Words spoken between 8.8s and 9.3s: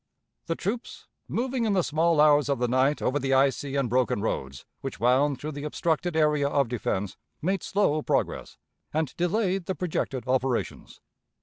and